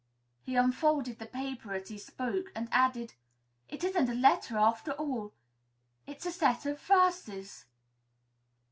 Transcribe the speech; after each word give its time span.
He 0.41 0.55
unfolded 0.55 1.19
the 1.19 1.27
paper 1.27 1.75
as 1.75 1.89
he 1.89 1.99
spoke 1.99 2.51
and 2.55 2.67
added, 2.71 3.13
"It 3.69 3.83
isn't 3.83 4.09
a 4.09 4.15
letter, 4.15 4.57
after 4.57 4.93
all; 4.93 5.31
it's 6.07 6.25
a 6.25 6.31
set 6.31 6.65
of 6.65 6.79
verses." 6.81 7.65